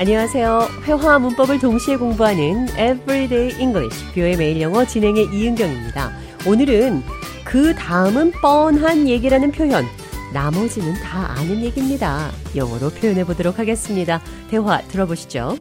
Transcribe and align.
안녕하세요. 0.00 0.60
회화와 0.84 1.18
문법을 1.18 1.58
동시에 1.58 1.96
공부하는 1.98 2.68
Everyday 2.70 3.60
English, 3.60 4.14
뷰의 4.14 4.38
매일 4.38 4.58
영어 4.62 4.82
진행의 4.82 5.26
이은경입니다. 5.30 6.10
오늘은 6.46 7.02
그 7.44 7.74
다음은 7.74 8.32
뻔한 8.40 9.06
얘기라는 9.06 9.52
표현, 9.52 9.84
나머지는 10.32 10.94
다 11.02 11.32
아는 11.36 11.60
얘기입니다. 11.60 12.30
영어로 12.56 12.88
표현해 12.88 13.24
보도록 13.24 13.58
하겠습니다. 13.58 14.22
대화 14.48 14.80
들어보시죠. 14.88 15.58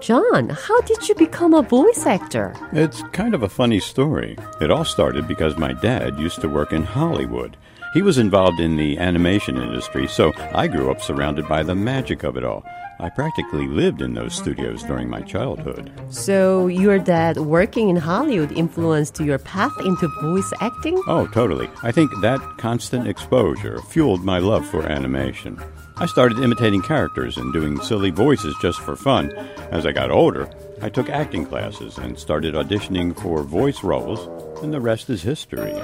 John, 0.00 0.50
how 0.50 0.80
did 0.84 0.98
you 1.08 1.14
become 1.16 1.54
a 1.54 1.62
voice 1.62 2.08
actor? 2.08 2.54
It's 2.72 3.04
kind 3.12 3.36
of 3.36 3.44
a 3.44 3.48
funny 3.48 3.78
story. 3.78 4.34
It 4.60 4.72
all 4.72 4.84
started 4.84 5.28
because 5.28 5.56
my 5.56 5.74
dad 5.80 6.18
used 6.18 6.40
to 6.40 6.48
work 6.48 6.74
in 6.74 6.82
Hollywood. 6.82 7.56
He 7.94 8.02
was 8.02 8.18
involved 8.18 8.60
in 8.60 8.76
the 8.76 8.98
animation 8.98 9.56
industry, 9.56 10.06
so 10.06 10.32
I 10.52 10.66
grew 10.66 10.90
up 10.90 11.00
surrounded 11.00 11.48
by 11.48 11.62
the 11.62 11.74
magic 11.74 12.24
of 12.24 12.36
it 12.36 12.44
all. 12.44 12.64
I 12.98 13.10
practically 13.10 13.66
lived 13.66 14.00
in 14.00 14.14
those 14.14 14.34
studios 14.34 14.82
during 14.82 15.10
my 15.10 15.20
childhood. 15.20 15.92
So, 16.08 16.66
your 16.66 16.98
dad 16.98 17.36
working 17.36 17.90
in 17.90 17.96
Hollywood 17.96 18.52
influenced 18.52 19.20
your 19.20 19.38
path 19.38 19.72
into 19.84 20.08
voice 20.22 20.50
acting? 20.60 21.02
Oh, 21.06 21.26
totally. 21.26 21.68
I 21.82 21.92
think 21.92 22.10
that 22.22 22.40
constant 22.56 23.06
exposure 23.06 23.82
fueled 23.82 24.24
my 24.24 24.38
love 24.38 24.66
for 24.66 24.82
animation. 24.86 25.60
I 25.98 26.06
started 26.06 26.38
imitating 26.38 26.82
characters 26.82 27.36
and 27.36 27.52
doing 27.52 27.80
silly 27.80 28.10
voices 28.10 28.54
just 28.62 28.80
for 28.80 28.96
fun. 28.96 29.30
As 29.70 29.86
I 29.86 29.92
got 29.92 30.10
older, 30.10 30.48
I 30.80 30.88
took 30.88 31.10
acting 31.10 31.46
classes 31.46 31.98
and 31.98 32.18
started 32.18 32.54
auditioning 32.54 33.18
for 33.18 33.42
voice 33.42 33.82
roles, 33.82 34.26
and 34.62 34.72
the 34.72 34.80
rest 34.80 35.10
is 35.10 35.22
history. 35.22 35.74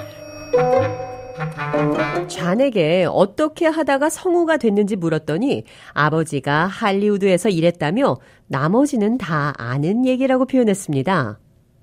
잔에게 2.27 3.07
어떻게 3.09 3.65
하다가 3.65 4.09
성우가 4.09 4.57
됐는지 4.57 4.95
물었더니 4.95 5.63
아버지가 5.93 6.67
할리우드에서 6.67 7.49
일했다며 7.49 8.17
나머지는 8.47 9.17
다 9.17 9.53
아는 9.57 10.05
얘기라고 10.05 10.45
표현했습니다. 10.45 11.39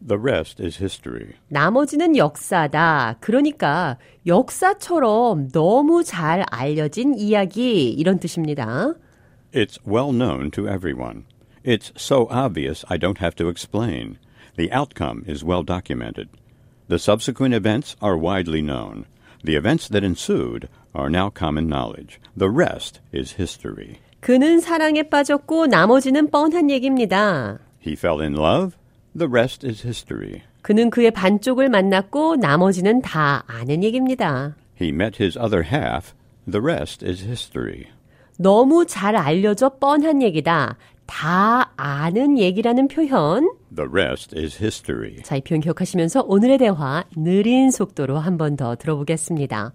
The 0.06 0.18
rest 0.18 0.62
is 0.62 0.78
history. 0.78 1.34
나머지는 1.48 2.16
역사다. 2.16 3.16
그러니까 3.20 3.98
역사처럼 4.26 5.48
너무 5.48 6.04
잘 6.04 6.44
알려진 6.50 7.14
이야기 7.14 7.90
이런 7.90 8.18
뜻입니다. 8.18 8.94
It's 9.52 9.78
well 9.86 10.12
known 10.12 10.50
to 10.52 10.66
everyone. 10.68 11.24
It's 11.64 11.92
so 11.96 12.28
obvious 12.30 12.84
I 12.88 12.98
don't 12.98 13.18
have 13.18 13.34
to 13.36 13.48
explain. 13.50 14.16
The 14.56 14.72
outcome 14.72 15.24
is 15.28 15.44
well 15.44 15.64
documented. 15.64 16.28
The 16.88 16.98
subsequent 16.98 17.54
events 17.54 17.96
are 18.00 18.16
widely 18.16 18.62
known. 18.62 19.04
The 19.44 19.56
events 19.56 19.88
that 19.88 20.04
ensued 20.04 20.68
are 20.94 21.08
now 21.08 21.30
common 21.30 21.66
knowledge. 21.68 22.20
The 22.36 22.50
rest 22.50 23.00
is 23.14 23.34
history. 23.38 23.96
그는 24.20 24.60
사랑에 24.60 25.04
빠졌고 25.04 25.66
나머지는 25.66 26.30
뻔한 26.30 26.70
얘기입니다. 26.70 27.58
He 27.86 27.94
fell 27.94 28.20
in 28.20 28.34
love. 28.34 28.76
The 29.16 29.28
rest 29.28 29.66
is 29.66 29.82
history. 29.86 30.42
그는 30.62 30.90
그의 30.90 31.10
반쪽을 31.10 31.70
만났고 31.70 32.36
나머지는 32.36 33.00
다 33.00 33.44
아는 33.46 33.82
얘기입니다. 33.82 34.54
He 34.80 34.90
met 34.90 35.22
his 35.22 35.38
other 35.38 35.64
half. 35.64 36.12
The 36.50 36.60
rest 36.62 37.04
is 37.04 37.24
history. 37.24 37.86
너무 38.36 38.84
잘 38.86 39.16
알려져 39.16 39.70
뻔한 39.70 40.22
얘기다. 40.22 40.76
다 41.06 41.72
아는 41.76 42.38
얘기라는 42.38 42.88
표현. 42.88 43.48
The 43.75 43.87
rest 43.89 44.37
is 44.37 44.57
history. 44.57 45.21
자, 45.23 45.35
이 45.35 45.41
표현 45.41 45.61
기억하시면서 45.61 46.23
오늘의 46.27 46.57
대화 46.59 47.03
느린 47.17 47.71
속도로 47.71 48.17
한 48.17 48.37
번 48.37 48.55
더 48.55 48.75
들어보겠습니다. 48.75 49.73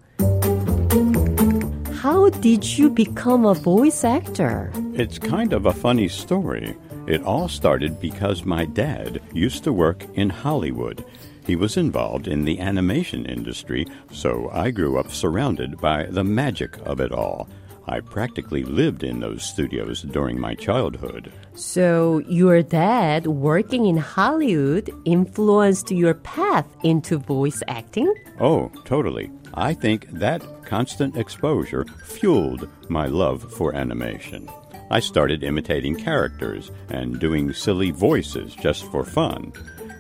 How 2.03 2.31
did 2.41 2.65
you 2.81 2.89
become 2.95 3.45
a 3.45 3.55
voice 3.55 4.05
actor? 4.05 4.71
It's 4.95 5.19
kind 5.19 5.53
of 5.53 5.67
a 5.67 5.73
funny 5.73 6.09
story. 6.09 6.75
It 7.07 7.23
all 7.25 7.49
started 7.49 8.01
because 8.01 8.45
my 8.47 8.65
dad 8.65 9.21
used 9.35 9.65
to 9.65 9.73
work 9.73 10.07
in 10.15 10.31
Hollywood. 10.31 11.05
He 11.47 11.57
was 11.57 11.77
involved 11.77 12.27
in 12.29 12.45
the 12.45 12.61
animation 12.61 13.27
industry, 13.27 13.87
so 14.13 14.49
I 14.53 14.71
grew 14.71 14.99
up 14.99 15.11
surrounded 15.11 15.79
by 15.81 16.07
the 16.07 16.25
magic 16.25 16.79
of 16.87 17.01
it 17.01 17.13
all. 17.13 17.49
I 17.88 18.00
practically 18.00 18.64
lived 18.64 19.04
in 19.04 19.20
those 19.20 19.44
studios 19.44 20.02
during 20.02 20.40
my 20.40 20.56
childhood. 20.56 21.32
So, 21.54 22.20
your 22.28 22.64
dad 22.64 23.28
working 23.28 23.86
in 23.86 23.98
Hollywood 23.98 24.90
influenced 25.06 25.92
your 25.92 26.16
path 26.16 26.66
into 26.84 27.18
voice 27.18 27.62
acting? 27.68 28.12
Oh, 28.40 28.72
totally. 28.86 29.32
I 29.54 29.74
think 29.74 30.10
that 30.12 30.44
constant 30.66 31.16
exposure 31.16 31.86
fueled 32.04 32.68
my 32.90 33.06
love 33.06 33.54
for 33.54 33.76
animation. 33.76 34.50
I 34.90 35.00
started 35.00 35.44
imitating 35.44 35.96
characters 35.96 36.72
and 36.90 37.20
doing 37.20 37.54
silly 37.54 37.92
voices 37.92 38.56
just 38.56 38.90
for 38.92 39.04
fun. 39.04 39.54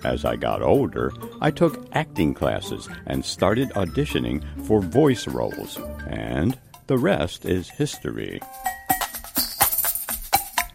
As 0.03 0.25
I 0.25 0.35
got 0.35 0.61
older, 0.61 1.11
I 1.41 1.49
took 1.49 1.87
acting 1.93 2.35
classes 2.35 2.87
and 3.07 3.25
started 3.25 3.69
auditioning 3.71 4.43
for 4.67 4.81
voice 4.81 5.27
roles. 5.27 5.79
And 6.07 6.55
the 6.86 7.00
rest 7.00 7.48
is 7.48 7.70
history. 7.78 8.40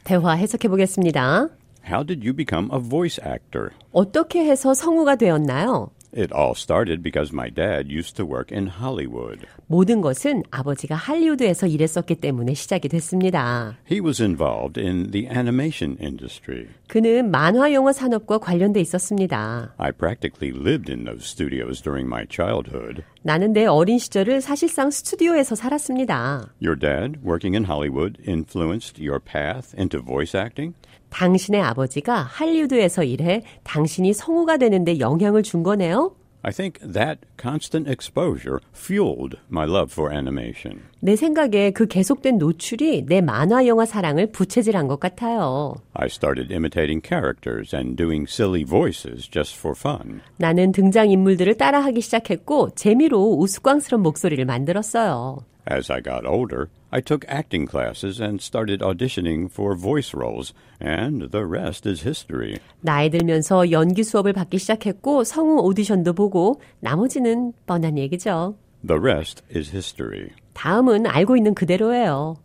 대화 0.03 0.33
해석해 0.33 0.67
보겠습니다. 0.67 1.50
How 1.88 2.03
did 2.06 2.25
you 2.25 2.33
become 2.33 2.69
a 2.73 2.79
voice 2.79 3.19
actor? 3.25 3.69
어떻게 3.91 4.45
해서 4.45 4.73
성우가 4.73 5.16
되었나요? 5.17 5.91
It 6.17 6.33
all 6.33 6.53
started 6.56 7.03
because 7.03 7.33
my 7.33 7.50
dad 7.50 7.91
used 7.91 8.16
to 8.16 8.25
work 8.25 8.50
in 8.50 8.69
Hollywood. 8.69 9.45
모든 9.67 10.00
것은 10.00 10.44
아버지가 10.50 10.95
할리우드에서 10.95 11.67
일했었기 11.67 12.16
때문에 12.16 12.53
시작이 12.53 12.88
됐습니다. 12.88 13.75
He 13.91 14.00
was 14.00 14.22
involved 14.22 14.79
in 14.79 15.11
the 15.11 15.28
animation 15.28 15.97
industry. 16.01 16.67
그는 16.88 17.31
만화 17.31 17.73
영화 17.73 17.91
산업과 17.91 18.38
관련돼 18.38 18.79
있었습니다. 18.79 19.73
I 19.78 19.91
practically 19.91 20.57
lived 20.57 20.89
in 20.89 21.03
those 21.03 21.25
studios 21.25 21.81
during 21.81 22.07
my 22.07 22.25
childhood. 22.29 23.03
나는 23.22 23.53
내 23.53 23.66
어린 23.66 23.98
시절을 23.98 24.41
사실상 24.41 24.91
스튜디오에서 24.91 25.54
살았습니다. 25.54 26.54
Your 26.62 26.78
dad, 26.78 27.19
working 27.25 27.54
in 27.54 27.64
Hollywood, 27.64 28.19
influenced 28.26 29.00
your 29.00 29.20
path 29.20 29.76
into 29.78 30.00
voice 30.03 30.38
acting? 30.38 30.75
당신의 31.10 31.60
아버지가 31.60 32.22
할리우드에서 32.22 33.04
일해 33.04 33.42
당신이 33.64 34.14
성우가 34.14 34.56
되는데 34.56 34.98
영향을 35.00 35.42
준 35.42 35.62
거네요. 35.62 36.14
I 36.42 36.52
think 36.52 36.80
that 36.80 37.18
constant 37.36 37.86
exposure 37.86 38.60
fueled 38.72 39.36
my 39.50 39.66
love 39.66 39.92
for 39.92 40.10
animation. 40.10 40.80
내 41.00 41.14
생각에 41.14 41.70
그 41.70 41.86
계속된 41.86 42.38
노출이 42.38 43.04
내 43.06 43.20
만화 43.20 43.66
영화 43.66 43.84
사랑을 43.84 44.32
부채질한 44.32 44.88
것 44.88 45.00
같아요. 45.00 45.74
I 45.92 46.06
started 46.06 46.52
imitating 46.52 47.02
characters 47.06 47.76
and 47.76 47.96
doing 47.96 48.26
silly 48.28 48.64
voices 48.64 49.28
just 49.30 49.56
for 49.58 49.74
fun. 49.76 50.20
나는 50.38 50.72
등장 50.72 51.10
인물들을 51.10 51.58
따라하기 51.58 52.00
시작했고 52.00 52.70
재미로 52.74 53.36
우스꽝스러운 53.38 54.02
목소리를 54.02 54.42
만들었어요. 54.44 55.44
As 55.70 55.88
I 55.88 56.00
got 56.00 56.26
older, 56.26 56.69
I 56.91 57.00
took 57.00 57.25
acting 57.28 57.64
classes 57.64 58.20
and 58.20 58.41
started 58.42 58.81
auditioning 58.82 59.48
for 59.48 59.76
voice 59.76 60.12
roles, 60.12 60.53
and 60.81 61.31
the 61.31 61.47
rest 61.47 61.88
is 61.88 62.03
history. 62.03 62.56
나이 62.81 63.08
들면서 63.08 63.70
연기 63.70 64.03
수업을 64.03 64.32
받기 64.32 64.58
시작했고 64.58 65.22
성우 65.22 65.60
오디션도 65.62 66.14
보고 66.14 66.60
나머지는 66.81 67.53
뻔한 67.66 67.98
얘기죠. 67.98 68.56
The 68.84 68.98
rest 69.00 69.44
is 69.54 69.70
history. 69.70 70.31
다음은 70.54 71.06
알고 71.06 71.36
있는 71.36 71.54
그대로예요. 71.54 72.37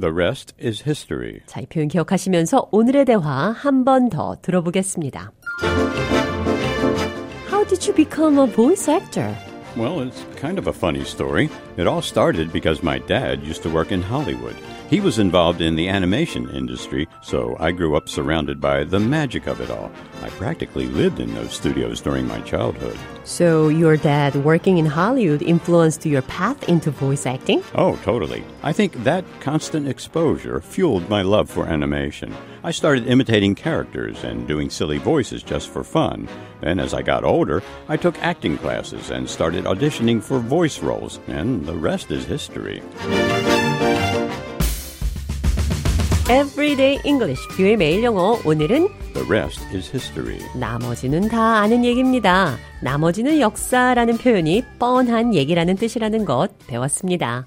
The 0.00 0.12
rest 0.12 0.54
is 0.58 0.82
history. 0.82 1.40
자, 1.46 1.60
이 1.60 1.66
표현 1.66 1.88
기억하시면서 1.88 2.68
오늘의 2.72 3.04
대화 3.04 3.50
한 3.50 3.84
번 3.84 4.08
더 4.08 4.34
들어보겠습니다. 4.40 5.30
How 7.52 7.66
did 7.68 7.84
you 7.86 7.94
become 7.94 8.38
a 8.38 8.46
voice 8.50 8.88
actor? 8.90 9.34
Well, 9.76 10.00
it's 10.00 10.24
kind 10.36 10.56
of 10.56 10.68
a 10.68 10.72
funny 10.72 11.04
story. 11.04 11.50
It 11.76 11.86
all 11.86 12.00
started 12.00 12.50
because 12.50 12.82
my 12.82 12.98
dad 12.98 13.42
used 13.42 13.62
to 13.64 13.68
work 13.68 13.92
in 13.92 14.00
Hollywood. 14.00 14.56
He 14.88 15.00
was 15.00 15.18
involved 15.18 15.60
in 15.60 15.74
the 15.74 15.88
animation 15.88 16.48
industry, 16.50 17.08
so 17.20 17.56
I 17.58 17.72
grew 17.72 17.96
up 17.96 18.08
surrounded 18.08 18.60
by 18.60 18.84
the 18.84 19.00
magic 19.00 19.48
of 19.48 19.60
it 19.60 19.68
all. 19.68 19.90
I 20.22 20.30
practically 20.30 20.86
lived 20.86 21.18
in 21.18 21.34
those 21.34 21.52
studios 21.52 22.00
during 22.00 22.28
my 22.28 22.40
childhood. 22.42 22.96
So 23.24 23.66
your 23.66 23.96
dad 23.96 24.36
working 24.36 24.78
in 24.78 24.86
Hollywood 24.86 25.42
influenced 25.42 26.06
your 26.06 26.22
path 26.22 26.68
into 26.68 26.92
voice 26.92 27.26
acting? 27.26 27.64
Oh, 27.74 27.96
totally. 28.04 28.44
I 28.62 28.72
think 28.72 29.02
that 29.02 29.24
constant 29.40 29.88
exposure 29.88 30.60
fueled 30.60 31.08
my 31.10 31.22
love 31.22 31.50
for 31.50 31.66
animation. 31.66 32.32
I 32.62 32.70
started 32.70 33.08
imitating 33.08 33.56
characters 33.56 34.22
and 34.22 34.46
doing 34.46 34.70
silly 34.70 34.98
voices 34.98 35.42
just 35.42 35.68
for 35.68 35.82
fun. 35.82 36.28
Then, 36.60 36.78
as 36.78 36.94
I 36.94 37.02
got 37.02 37.24
older, 37.24 37.60
I 37.88 37.96
took 37.96 38.16
acting 38.22 38.56
classes 38.58 39.10
and 39.10 39.28
started 39.28 39.64
auditioning 39.64 40.22
for 40.22 40.38
voice 40.38 40.78
roles, 40.78 41.18
and 41.26 41.66
the 41.66 41.74
rest 41.74 42.12
is 42.12 42.24
history. 42.24 42.82
Everyday 46.28 46.98
English, 47.04 47.40
뷰의 47.56 47.76
매일 47.76 48.02
영어. 48.02 48.36
오늘은 48.44 48.88
The 49.14 49.28
rest 49.28 49.64
is 49.72 49.88
history. 49.90 50.40
나머지는 50.58 51.28
다 51.28 51.60
아는 51.60 51.84
얘기입니다. 51.84 52.56
나머지는 52.82 53.38
역사라는 53.38 54.18
표현이 54.18 54.64
뻔한 54.80 55.36
얘기라는 55.36 55.76
뜻이라는 55.76 56.24
것 56.24 56.48
배웠습니다. 56.66 57.46